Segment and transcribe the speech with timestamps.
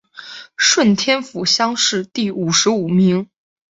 [0.57, 3.29] 顺天府乡试第五十五名。